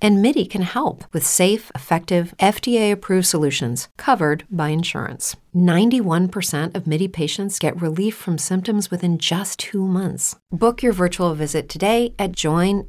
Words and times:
And 0.00 0.22
MIDI 0.22 0.44
can 0.54 0.62
help 0.62 1.04
with 1.12 1.26
safe, 1.26 1.64
effective, 1.74 2.34
FDA 2.38 2.92
approved 2.92 3.26
solutions 3.26 3.88
covered 3.96 4.44
by 4.50 4.68
insurance. 4.78 5.36
91% 5.54 6.76
of 6.76 6.86
MIDI 6.86 7.08
patients 7.08 7.58
get 7.58 7.80
relief 7.80 8.14
from 8.14 8.36
symptoms 8.38 8.90
within 8.90 9.18
just 9.18 9.58
two 9.58 9.86
months. 9.98 10.36
Book 10.64 10.82
your 10.82 10.92
virtual 10.92 11.34
visit 11.34 11.68
today 11.68 12.00
at 12.18 12.32
joinmidi.com. 12.44 12.84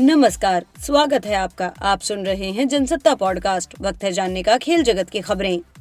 नमस्कार 0.00 0.64
स्वागत 0.80 1.26
है 1.26 1.34
आपका 1.34 1.70
आप 1.82 2.00
सुन 2.00 2.24
रहे 2.26 2.50
हैं 2.52 2.68
Jansatta 2.68 3.14
podcast 3.14 3.74
वक्त 3.80 4.04
है 4.04 4.12
जानने 4.12 4.42
का 4.42 4.56
खेल 4.58 4.82
जगत 4.82 5.10
की 5.10 5.20
खबरें 5.20 5.71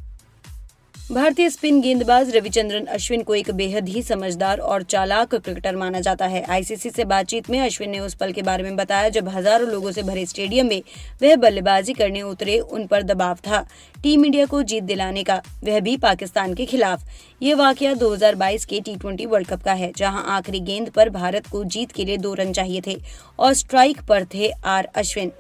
भारतीय 1.12 1.48
स्पिन 1.50 1.80
गेंदबाज 1.80 2.30
रविचंद्रन 2.36 2.84
अश्विन 2.86 3.22
को 3.22 3.34
एक 3.34 3.50
बेहद 3.50 3.88
ही 3.88 4.02
समझदार 4.02 4.58
और 4.58 4.82
चालाक 4.82 5.34
क्रिकेटर 5.34 5.76
माना 5.76 6.00
जाता 6.00 6.26
है। 6.26 6.42
आईसीसी 6.44 6.90
से 6.90 7.04
बातचीत 7.04 7.50
में 7.50 7.58
अश्विन 7.60 7.90
ने 7.90 7.98
उस 7.98 8.14
पल 8.14 8.32
के 8.32 8.42
बारे 8.42 8.62
में 8.62 8.76
बताया 8.76 9.08
जब 9.08 9.28
हज़ारों 9.28 9.68
लोगों 9.68 9.92
से 9.92 10.02
भरे 10.02 10.24
स्टेडियम 10.26 10.66
में 10.66 10.82
वह 11.22 11.36
बल्लेबाजी 11.36 11.92
करने 11.92 12.22
उतरे, 12.22 12.58
उन 12.58 12.86
पर 12.86 13.02
दबाव 13.02 13.38
था। 13.46 13.66
टीम 14.02 14.24
इंडिया 14.24 14.46
को 14.46 14.62
जीत 14.62 14.84
दिलाने 14.84 15.22
का, 15.22 15.40
वह 15.64 15.80
भी 15.80 15.96
पाकिस्तान 15.98 16.54
के 16.54 16.66
खिलाफ। 16.66 17.04
ये 17.42 17.55
वाकया 17.55 17.92
2022 17.95 18.64
के 18.64 18.78
टी 18.80 18.95
ट्वेंटी 18.96 19.24
वर्ल्ड 19.27 19.48
कप 19.48 19.62
का 19.62 19.73
है, 19.73 19.91
जहाँ 19.96 20.24
आखिरी 20.28 20.60
गेंद 20.60 20.91
पर 20.91 21.09
भारत 21.10 21.46
को 21.46 21.62
जीत 21.66 21.92
के 21.92 22.05
लिए 22.05 22.16
दो 22.19 22.34
रन 22.34 22.52
चाहिए 22.52 22.80
थे 22.87 22.96
और 23.38 23.55
स्ट्राइक 23.55 24.00
पर 24.09 24.24
थे 24.34 24.50
आर 24.50 24.88
अश्विन। 24.95 25.33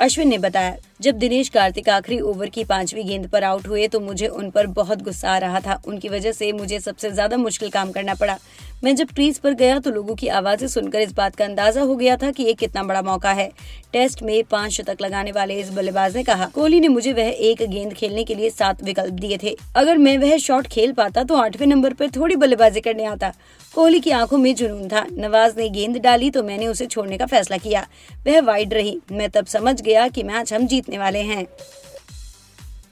अश्विन 0.00 0.28
ने 0.28 0.38
बताया, 0.38 0.76
जब 1.00 1.18
दिनेश 1.18 1.48
कार्तिक 1.48 1.88
आखिरी 1.88 2.18
ओवर 2.20 2.48
की 2.48 2.64
पांचवी 2.64 3.02
गेंद 3.02 3.28
पर 3.28 3.44
आउट 3.44 3.66
हुए 3.68 3.86
तो 3.88 4.00
मुझे 4.00 4.26
उन 4.28 4.50
पर 4.50 4.66
बहुत 4.76 5.02
गुस्सा 5.02 5.30
आ 5.30 5.38
रहा 5.38 5.60
था। 5.60 5.80
उनकी 5.86 6.08
वजह 6.08 6.32
से 6.32 6.52
मुझे 6.52 6.80
सबसे 6.80 7.10
ज़्यादा 7.10 7.36
मुश्किल 7.36 7.70
काम 7.70 7.92
करना 7.92 8.14
पड़ा। 8.14 8.38
मैं 8.84 8.94
जब 8.96 9.10
क्रीज 9.10 9.38
पर 9.38 9.52
गया 9.54 9.78
तो 9.78 9.90
लोगों 9.90 10.14
की 10.14 10.28
आवाज़ें 10.30 10.66
सुनकर 10.68 11.00
इस 11.00 11.12
बात 11.12 11.36
का 11.36 11.44
अंदाज़ा 11.44 11.82
हो 11.82 11.94
गया 11.96 12.16
था 12.16 12.30
कि 12.30 12.42
ये 12.42 12.52
कितना 12.54 12.82
बड़ा 12.82 13.02
मौका 13.02 13.32
है। 13.32 13.50
टेस्ट 13.92 14.22
में 14.22 14.42
पाँच 14.44 14.72
शतक 14.72 15.00
लगाने 15.02 15.32
वाले 15.32 15.54
इस 15.60 15.70
बल्लेबाज 15.72 16.16
ने 16.16 16.22
कहा, 16.24 16.46
कोहली 16.46 16.80
ने 16.80 16.88
मुझे 16.88 17.12
वह 17.12 17.28
एक 17.40 17.62
गेंद 17.62 17.92
खेलने 17.92 18.24
के 18.24 18.34
लिए 18.34 18.50
सात 18.50 18.82
विकल्प 18.84 19.14
दिए 19.14 19.38
थे। 19.42 19.56
अगर 19.76 19.98
मैं 19.98 20.16
वह 20.18 20.36
शॉट 20.38 20.66
खेल 20.68 20.92
पाता 20.92 21.24
तो 21.24 21.36
आठवें 21.46 21.66
नंबर 21.66 21.92
पर 21.92 22.10
थोड़ी 22.10 22.36
बल्लेबाजी 22.36 22.80
करने 22.80 23.04
आता। 23.04 23.32
कोहली 23.74 24.00
की 24.00 24.10
आँखों 24.10 24.38
में 24.38 24.54
जुनून 24.54 24.88
था। 24.88 25.06
नवाज़ 25.12 25.56
ने 25.56 25.68
गेंद 25.68 25.96
डाली 25.96 26.30
तो 26.30 26.42
मैंने 26.42 26.66
उसे 26.66 26.86
छोड़ने 26.86 27.18
का 27.18 27.26
फैसला 27.26 27.56
किया। 27.56 27.86
वह 28.26 28.40
वाइड 28.40 28.74
रही। 28.74 28.98
मैं 29.12 29.30
तब 29.30 29.46
समझ 29.46 29.80
गया 29.80 30.08
कि 30.08 30.22
मैच 30.22 30.52
हम 30.52 30.66
जीतने 30.66 30.98
वाले 30.98 31.18
हैं। 31.18 31.46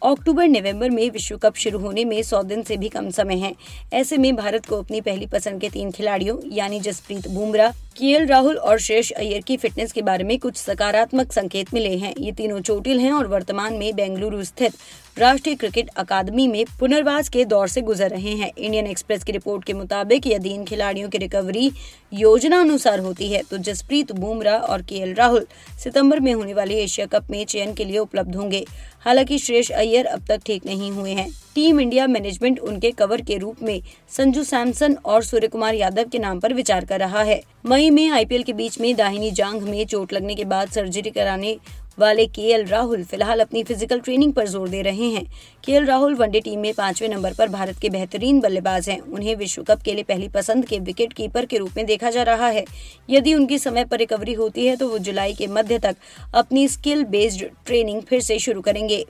अक्टूबर, 0.03 0.49
नवंबर 0.49 0.91
में 0.91 1.11
विश्व 1.11 1.37
कप 1.37 1.55
शुरू 1.57 1.79
होने 1.79 2.05
में 2.05 2.23
सौ 2.23 2.43
दिन 2.43 2.63
से 2.63 2.77
भी 2.77 2.89
कम 2.89 3.11
समय 3.11 3.37
है। 3.37 3.55
ऐसे 3.93 4.17
में 4.17 4.37
भारत 4.37 4.67
को 4.67 4.77
अपनी 4.77 5.01
पहली 5.01 5.27
पसंद 5.27 5.61
के 5.61 5.69
तीन 5.69 5.91
खिलाड़ियों, 5.91 6.39
यानी 6.53 6.81
जसप्रीत 6.81 7.29
बुमराह, 7.29 7.71
के 7.71 8.25
राहुल 8.25 8.57
और 8.57 8.79
शेष 8.79 9.11
अय्यर 9.11 9.41
की 9.41 9.57
फिटनेस 9.57 9.93
के 9.93 10.03
बारे 10.03 10.25
में 10.25 10.39
कुछ 10.39 10.57
सकारात्मक 10.57 11.33
संकेत 11.33 11.75
मिले 11.75 11.97
हैं। 11.97 12.15
ये 12.19 12.33
तीनों 12.33 12.61
चोटिल 12.61 13.01
हैं 13.01 13.13
और 13.13 13.27
वर्तमान 13.27 13.75
में 13.75 13.95
बेंगलुरु 13.95 14.45
स्थित 14.45 14.75
राष्ट्रीय 15.17 15.55
क्रिकेट 15.55 15.89
अकादमी 15.89 16.47
में 16.49 16.65
पुनर्वास 16.81 17.29
के 17.29 17.45
दौर 17.45 17.69
से 17.69 17.81
गुजर 17.81 18.11
रहे 18.11 18.31
हैं। 18.31 18.51
इंडियन 18.59 18.87
एक्सप्रेस 18.87 19.25
की 19.25 19.33
रिपोर्ट 19.33 19.65
के 19.65 19.73
मुताबिक 19.73 20.27
यदि 20.27 20.51
इन 20.51 20.65
खिलाड़ियों 20.65 21.09
की 21.09 21.19
रिकवरी 21.19 21.71
योजना 22.13 22.61
अनुसार 22.61 22.99
होती 22.99 23.29
है। 23.29 23.43
तो 23.43 23.59
जसप्रीत 23.59 24.11
बुमराह 24.13 24.57
और 24.57 24.83
के 24.83 25.13
राहुल 25.13 25.47
सितंबर 25.85 26.21
में 26.21 26.33
होने 26.33 26.55
वाले 26.55 26.83
एशिया 26.83 27.07
कप 27.07 27.31
में 27.31 27.45
चयन 27.45 27.75
के 27.75 27.85
लिए 27.85 27.99
उपलब्ध 27.99 28.37
होंगे। 28.37 28.65
हालाँकि 29.01 29.39
श्रेष 29.39 29.71
अय्यर 29.71 30.07
अब 30.07 30.25
तक 30.29 30.41
ठीक 30.47 30.67
नहीं 30.67 30.91
हुए 30.91 31.11
हैं। 31.11 31.31
टीम 31.55 31.81
इंडिया 31.81 32.07
मैनेजमेंट 32.07 32.59
उनके 32.59 32.91
कवर 32.91 33.21
के 33.21 33.37
रूप 33.39 33.63
में 33.63 33.81
संजू 34.17 34.43
सैमसन 34.45 34.97
और 35.05 35.23
सूर्य 35.23 35.49
कुमार 35.49 35.75
यादव 35.75 36.09
के 36.13 36.19
नाम 36.19 36.41
पर 36.41 36.55
विचार 36.55 36.85
कर 36.85 37.01
रहा 37.01 37.23
है। 37.23 37.41
मई 37.67 37.91
में 37.91 38.09
आईपीएल 38.11 38.43
के 38.43 38.53
बीच 38.53 38.81
में 38.81 38.95
दाहिनी 38.97 39.31
जांग 39.31 39.63
में 39.63 39.85
चोट 39.87 40.13
लगने 40.13 40.35
के 40.35 40.45
बाद 40.45 40.71
सर्जरी 40.71 41.11
कराने 41.11 41.57
वाले 41.99 42.27
के 42.29 42.63
राहुल 42.63 43.03
फ़िलहाल 43.05 43.41
अपनी 43.41 43.63
फ़िज़िकल 43.65 44.01
ट्रेनिंग 44.01 44.33
पर 44.35 44.47
ज़ोर 44.49 44.69
दे 44.69 44.83
रहे 44.83 45.11
हैं। 45.11 45.25
के 45.65 45.79
राहुल 45.81 46.15
वनडे 46.15 46.41
टीम 46.41 46.61
में 46.61 46.73
पाँचवें 46.75 47.09
नंबर 47.09 47.35
पर 47.35 47.49
भारत 47.49 47.79
के 47.79 47.91
बेहतरीन 47.91 48.41
बल्लेबाज 48.41 48.89
हैं। 48.89 49.01
उन्हें 49.01 49.35
विश्व 49.37 49.63
कप 49.63 49.83
के 49.83 49.95
लिए 49.95 50.05
पहली 50.05 50.29
पसंद 50.29 50.67
के 50.67 50.79
विकेट 50.81 51.13
कीपर 51.13 51.47
के 51.47 51.59
रूप 51.59 51.77
में 51.77 51.85
देखा 51.87 52.11
जा 52.11 52.23
रहा 52.23 52.49
है। 52.49 52.65
यदि 53.09 53.35
उनकी 53.35 53.59
समय 53.59 53.85
पर 53.85 53.99
रिकवरी 53.99 54.33
होती 54.35 54.67
है 54.67 54.77
तो 54.77 54.89
वो 54.89 54.99
जुलाई 55.01 55.35
के 55.35 55.47
मध्य 55.49 55.79
तक 55.79 55.97
अपनी 56.35 56.67
स्किल 56.69 57.05
बेस्ड 57.07 57.45
ट्रेनिंग 57.67 58.03
फिर 58.03 58.21
से 58.21 58.39
शुरू 58.39 58.61
करेंगे। 58.61 59.05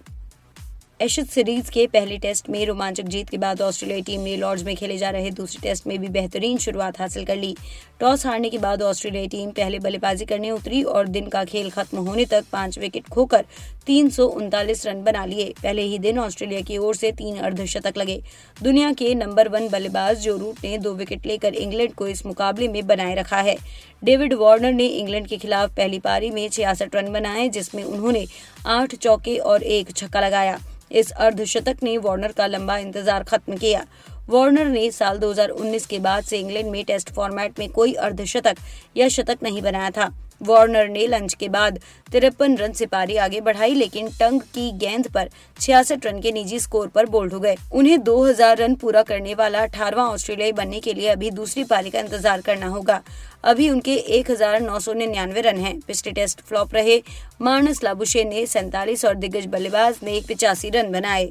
एशियन 1.01 1.27
सीरीज़ 1.27 1.71
के 1.71 1.87
पहले 1.87 2.17
टेस्ट 2.19 2.49
में 2.51 2.65
रोमांचक 2.67 3.05
जीत 3.05 3.29
के 3.29 3.39
बाद 3.39 3.61
ऑस्ट्रेलियाई 3.63 4.03
टीम 4.03 4.21
ने 4.21 4.37
लॉर्ड्स 4.37 4.63
में 4.65 4.75
खेले 4.77 4.97
जा 4.99 5.09
रहे 5.11 5.31
दूसरे 5.31 5.61
टेस्ट 5.63 5.87
में 5.87 5.99
भी 6.01 6.09
बेहतरीन 6.09 6.59
शुरुआत 6.59 7.01
हासिल 7.01 7.25
कर 7.25 7.37
ली। 7.37 7.55
टॉस 8.01 8.27
हारने 8.27 8.51
के 8.51 8.59
बाद 8.59 8.83
ऑस्ट्रेलियाई 8.83 9.29
टीम 9.29 9.51
पहले 9.51 9.79
बल्लेबाजी 9.79 10.25
करने 10.25 10.51
उतरी 10.51 10.83
और 10.83 11.09
दिन 11.09 11.27
का 11.29 11.45
खेल 11.45 11.71
खत्म 11.71 11.99
होने 11.99 12.25
तक 12.25 12.45
पाँच 12.53 12.79
विकेट 12.79 13.09
खोकर 13.09 13.45
तीन 13.87 14.11
सौ 14.11 14.27
उनतालीस 14.27 14.87
रन 14.87 15.03
बना 15.05 15.25
लिए। 15.25 15.53
पहले 15.63 15.83
ही 15.83 15.99
दिन 15.99 16.19
ऑस्ट्रेलिया 16.19 16.61
की 16.61 16.79
ओर 16.79 16.95
से 16.95 17.11
तीन 17.13 17.39
अर्धशतक 17.39 17.97
लगे। 17.99 18.21
दुनिया 18.63 18.93
के 18.93 19.15
नंबर 19.15 19.49
वन 19.49 19.69
बल्लेबाज 19.69 20.21
जो 20.21 20.37
रूट 20.37 20.65
ने 20.65 20.77
दो 20.79 20.93
विकेट 20.95 21.27
लेकर 21.27 21.55
इंग्लैंड 21.55 21.95
को 21.95 22.07
इस 22.09 22.25
मुकाबले 22.27 22.69
में 22.69 22.87
बनाए 22.87 23.15
रखा 23.15 23.41
है। 23.41 23.57
डेविड 24.03 24.35
वार्नर 24.35 24.73
ने 24.73 24.87
इंग्लैंड 24.89 25.27
के 25.27 25.37
खिलाफ 25.37 25.75
पहली 25.77 25.99
पारी 25.99 26.31
में 26.31 26.49
छियासठ 26.49 26.95
रन 26.95 27.13
बनाए, 27.13 27.49
जिसमें 27.49 27.83
उन्होंने 27.85 28.25
आठ 28.67 28.95
चौके 28.95 29.37
और 29.39 29.63
एक 29.63 29.93
छक्का 29.93 30.21
लगाया। 30.21 30.59
इस 30.95 31.11
अर्धशतक 31.11 31.83
ने 31.83 31.97
वार्नर 31.99 32.33
का 32.33 32.47
लंबा 32.47 32.77
इंतज़ार 32.79 33.23
खत्म 33.23 33.57
किया। 33.57 33.85
वार्नर 34.29 34.67
ने 34.67 34.91
साल 34.91 35.19
2019 35.19 35.87
के 35.87 35.99
बाद 35.99 36.25
से 36.25 36.39
इंग्लैंड 36.39 36.71
में 36.71 36.85
टेस्ट 36.85 37.11
फॉर्मेट 37.11 37.59
में 37.59 37.69
कोई 37.69 37.93
अर्धशतक 37.93 38.57
या 38.97 39.09
शतक 39.09 39.43
नहीं 39.43 39.63
बनाया 39.63 39.91
था। 39.91 40.13
वार्नर 40.41 40.89
ने 40.89 41.07
लंच 41.07 41.35
के 41.35 41.49
बाद 41.49 41.79
तिरपन 42.13 42.57
रन 42.57 42.73
से 42.73 42.87
पारी 42.87 43.17
आगे 43.19 43.41
बढ़ाई, 43.41 43.75
लेकिन 43.75 44.09
टंग 44.11 44.41
की 44.55 44.71
गेंद 44.79 45.09
पर 45.09 45.29
छियासठ 45.57 46.07
रन 46.07 46.21
के 46.21 46.33
निजी 46.33 46.59
स्कोर 46.61 46.89
पर 46.89 47.07
बोल्ड 47.07 47.33
हो 47.33 47.41
गए। 47.41 47.57
उन्हें 47.73 47.99
2000 48.03 48.57
रन 48.59 48.75
पूरा 48.75 49.03
करने 49.03 49.35
वाला 49.35 49.63
अठारवा 49.63 50.05
ऑस्ट्रेलियाई 50.05 50.53
बनने 50.55 50.81
के 50.81 50.95
लिए 50.95 51.09
अभी 51.09 51.31
दूसरी 51.33 51.65
पारी 51.65 51.91
का 51.91 52.01
इंतज़ार 52.01 52.41
करना 52.41 52.67
होगा। 52.69 53.01
अभी 53.45 53.69
उनके 53.71 53.95
एक 53.95 54.31
हज़ार 54.31 54.61
नौ 54.61 54.79
सौ 54.81 54.93
निन्यानवे 54.95 55.41
रन 55.41 55.59
हैं। 55.59 55.79
पिछले 55.81 56.13
टेस्ट 56.13 56.41
फ्लॉप 56.41 56.75
रहे 56.75 57.03
मानस 57.43 57.83
लाबुशे 57.85 58.25
ने 58.25 58.45
सैतालीस 58.47 59.05
और 59.05 59.15
दिग्गज 59.17 59.47
बल्लेबाज 59.47 59.99
ने 60.03 60.21
पिचासी 60.29 60.71
रन 60.71 60.93
बनाए। 60.93 61.31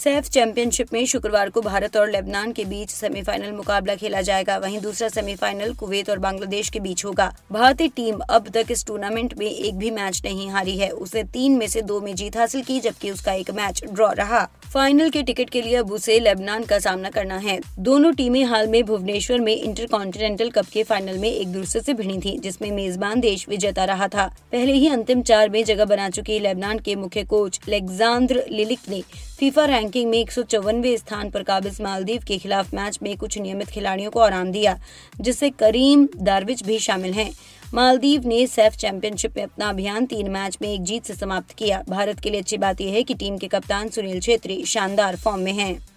सैफ 0.00 0.28
चैंपियनशिप 0.28 0.92
में 0.92 1.06
शुक्रवार 1.06 1.50
को 1.50 1.60
भारत 1.60 1.96
और 1.96 2.10
लेबनान 2.10 2.52
के 2.52 2.64
बीच 2.64 2.90
सेमीफाइनल 2.90 3.50
मुकाबला 3.52 3.94
खेला 3.94 4.20
जाएगा। 4.20 4.56
वहीं 4.58 4.80
दूसरा 4.80 5.08
सेमीफाइनल 5.08 5.74
कुवैत 5.74 6.10
और 6.10 6.18
बांग्लादेश 6.18 6.68
के 6.68 6.80
बीच 6.80 7.04
होगा। 7.04 7.34
भारतीय 7.52 7.88
टीम 7.88 8.20
अब 8.30 8.48
तक 8.48 8.70
इस 8.70 8.86
टूर्नामेंट 8.86 9.34
में 9.38 9.46
एक 9.46 9.78
भी 9.78 9.90
मैच 9.90 10.22
नहीं 10.24 10.50
हारी 10.50 10.78
है। 10.78 10.90
उसने 10.90 11.24
तीन 11.24 11.56
में 11.56 11.66
से 11.66 11.82
दो 11.82 12.00
में 12.00 12.14
जीत 12.14 12.36
हासिल 12.36 12.62
की, 12.62 12.80
जबकि 12.80 13.10
उसका 13.10 13.32
एक 13.32 13.50
मैच 13.50 13.84
ड्रॉ 13.84 14.12
रहा। 14.12 14.48
फाइनल 14.70 15.08
के 15.10 15.22
टिकट 15.22 15.48
के 15.50 15.60
लिए 15.62 15.76
अब 15.76 15.92
उसे 15.92 16.18
लेबनान 16.20 16.64
का 16.64 16.78
सामना 16.78 17.10
करना 17.10 17.36
है। 17.36 17.58
दोनों 17.78 18.12
टीमें 18.12 18.44
हाल 18.44 18.68
में 18.68 18.82
भुवनेश्वर 18.86 19.40
में 19.40 19.52
इंटर 19.52 19.86
कॉन्टिनेंटल 19.86 20.50
कप 20.50 20.66
के 20.66 20.82
फाइनल 20.82 21.18
में 21.18 21.28
एक 21.28 21.48
दूसरे 21.48 21.82
से 21.82 21.94
भिड़ी 21.94 22.18
थी, 22.18 22.36
जिसमें 22.38 22.70
मेजबान 22.72 23.20
देश 23.20 23.48
विजेता 23.48 23.84
रहा 23.84 24.08
था। 24.08 24.26
पहले 24.52 24.72
ही 24.72 24.88
अंतिम 24.88 25.22
चार 25.22 25.48
में 25.48 25.62
जगह 25.64 25.84
बना 25.84 26.08
चुकी 26.10 26.38
लेबनान 26.38 26.78
के 26.78 26.94
मुख्य 26.94 27.24
कोच 27.24 27.60
लेग्जांद्र 27.68 28.44
लिलिक 28.50 28.88
ने 28.88 29.02
फीफा 29.38 29.64
रैंकिंग 29.64 30.10
में 30.10 30.18
एक 30.18 30.30
स्थान 30.30 31.30
पर 31.30 31.42
काबिज 31.42 31.80
मालदीव 31.80 32.24
के 32.28 32.38
खिलाफ 32.38 32.74
मैच 32.74 32.98
में 33.02 33.16
कुछ 33.16 33.38
नियमित 33.38 33.68
खिलाड़ियों 33.68 34.10
को 34.10 34.20
आराम 34.20 34.52
दिया, 34.52 34.78
जिससे 35.20 35.50
करीम 35.50 36.08
दारविच 36.16 36.62
भी 36.62 36.78
शामिल 36.78 37.12
हैं। 37.12 37.32
मालदीव 37.74 38.26
ने 38.26 38.46
सेफ़ 38.46 38.76
चैंपियनशिप 38.76 39.36
में 39.36 39.42
अपना 39.44 39.68
अभियान 39.68 40.06
तीन 40.06 40.30
मैच 40.30 40.56
में 40.62 40.68
एक 40.68 40.82
जीत 40.82 41.04
से 41.04 41.14
समाप्त 41.14 41.50
किया 41.50 41.82
भारत 41.88 42.20
के 42.20 42.30
लिए 42.30 42.40
अच्छी 42.40 42.56
बात 42.58 42.80
यह 42.80 42.92
है 42.92 43.02
कि 43.02 43.14
टीम 43.14 43.36
के 43.38 43.48
कप्तान 43.48 43.88
सुनील 43.88 44.20
छेत्री 44.20 44.64
शानदार 44.64 45.16
फॉर्म 45.16 45.40
में 45.40 45.52
हैं। 45.52 45.89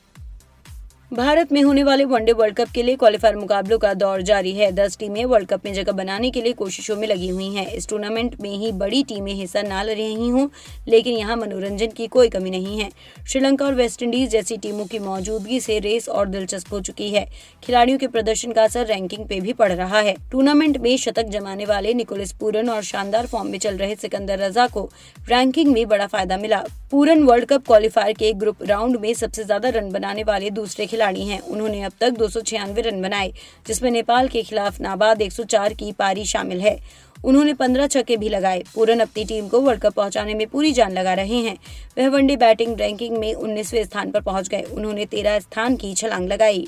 भारत 1.13 1.51
में 1.51 1.62
होने 1.62 1.81
वाले 1.83 2.06
वनडे 2.06 2.31
वर्ल्ड 2.31 2.56
कप 2.56 2.68
के 2.75 2.83
लिए 2.83 2.95
क्वालिफायर 2.95 3.36
मुकाबलों 3.36 3.77
का 3.80 3.94
दौर 3.94 4.21
जारी 4.21 4.51
है। 4.51 4.71
दस 4.71 4.98
टीमें 5.00 5.24
वर्ल्ड 5.25 5.48
कप 5.48 5.65
में 5.65 5.74
जगह 5.74 5.92
बनाने 5.92 6.30
के 6.31 6.42
लिए 6.42 6.54
कोशिशों 6.54 6.95
में 6.98 7.07
लगी 7.07 7.27
हुई 7.27 7.50
हैं। 7.56 7.65
इस 7.69 7.88
टूर्नामेंट 7.89 8.39
में 8.42 8.50
ही 8.51 8.71
बड़ी 8.74 9.04
टीमें 9.04 9.31
हिस्सा 9.33 9.62
न 9.62 9.83
ले 9.86 9.94
रही 9.94 10.30
हूँ, 10.30 10.50
लेकिन 10.88 11.18
यहाँ 11.18 11.36
मनोरंजन 11.38 11.92
की 11.98 12.07
कोई 12.07 12.30
कमी 12.30 12.50
नहीं 12.50 12.80
है। 12.80 12.89
श्रीलंका 13.27 13.65
और 13.65 13.75
वेस्टइंडीज 13.75 14.30
जैसी 14.30 14.57
टीमों 14.57 14.86
की 14.86 15.00
मौजूदगी 15.01 15.60
से 15.60 15.77
रेस 15.80 16.10
और 16.10 16.27
दिलचस्प 16.27 16.74
हो 16.74 16.80
चुकी 16.81 17.10
है। 17.10 17.25
खिलाड़ियों 17.63 17.98
के 17.98 18.07
प्रदर्शन 18.07 18.51
का 18.51 18.63
असर 18.63 18.86
रैंकिंग 18.86 19.27
पे 19.27 19.39
भी 19.42 19.54
पड़ 19.54 19.71
रहा 19.71 20.00
है। 20.00 20.15
टूर्नामेंट 20.31 20.77
में 20.77 20.95
शतक 20.98 21.30
जमाने 21.31 21.65
वाले 21.65 21.94
निकोलस 21.94 22.31
पूरन 22.39 22.69
और 22.69 22.81
शानदार 22.83 23.27
फॉर्म 23.27 23.50
में 23.50 23.60
चल 23.60 23.77
रहे 23.77 23.95
सिकंदर 23.98 24.39
रजा 24.39 24.68
को 24.68 24.89
रैंकिंग 25.30 25.74
में 25.74 25.86
बड़ा 25.88 26.07
फ़ायदा 26.07 26.38
मिला। 26.38 26.63
पूरन 26.92 27.24
वर्ल्ड 27.24 27.45
कप 27.45 27.65
क्वालिफायर 27.68 28.13
के 28.15 28.33
ग्रुप 28.36 28.63
राउंड 28.63 28.98
में 28.98 29.13
सबसे 29.13 29.44
ज़्यादा 29.44 29.69
रन 29.71 29.92
बनाने 29.92 30.24
वाले 30.24 30.50
दूसरे 30.51 30.86
खिलाड़ी 30.86 31.01
खिलाड़ी 31.03 31.27
हैं। 31.27 31.39
उन्होंने 31.39 31.83
अब 31.83 31.91
तक 32.01 32.09
दो 32.09 32.27
सौ 32.27 32.41
छियानवे 32.41 32.81
रन 32.81 33.01
बनाए, 33.01 33.33
जिसमें 33.67 33.91
नेपाल 33.91 34.27
के 34.27 34.44
खिलाफ 34.44 34.81
नाबाद 34.81 35.21
104 35.21 35.73
की 35.73 35.91
पारी 35.91 36.25
शामिल 36.25 36.61
है। 36.61 36.79
उन्होंने 37.25 37.53
पंद्रह 37.53 37.88
छक्के 37.88 38.17
भी 38.17 38.29
लगाए। 38.29 38.63
पूरन 38.75 39.00
अपनी 39.00 39.25
टीम 39.25 39.47
को 39.47 39.61
वर्ल्ड 39.61 39.81
कप 39.81 39.94
पहुँचाने 39.94 40.33
में 40.33 40.47
पूरी 40.47 40.71
जान 40.71 40.91
लगा 40.91 41.13
रहे 41.13 41.35
हैं। 41.35 41.57
वह 41.97 42.09
वनडे 42.09 42.35
बैटिंग 42.35 42.77
रैंकिंग 42.77 43.17
में 43.17 43.33
उन्नीसवे 43.33 43.83
स्थान 43.85 44.11
पर 44.11 44.21
पहुँच 44.21 44.47
गए। 44.47 44.61
उन्होंने 44.61 45.05
तेरह 45.05 45.39
स्थान 45.39 45.75
की 45.75 45.94
छलांग 45.94 46.27
लगाई। 46.27 46.67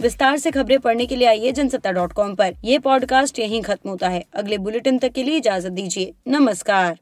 विस्तार 0.00 0.36
से 0.36 0.50
खबरें 0.50 0.78
पढ़ने 0.78 1.06
के 1.06 1.16
लिए 1.16 1.28
आइए 1.28 1.52
जनसत्ता 1.52 1.90
डॉट 1.90 2.12
कॉम 2.12 2.34
पर। 2.34 2.54
यह 2.64 2.78
पॉडकास्ट 2.78 3.38
यहीं 3.38 3.62
खत्म 3.62 3.90
होता 3.90 4.08
है। 4.08 4.24
अगले 4.34 4.58
बुलेटिन 4.58 4.98
तक 4.98 5.08
के 5.08 5.22
लिए 5.22 5.36
इजाज़त 5.36 5.70
दीजिए। 5.70 6.12
नमस्कार। 6.28 6.94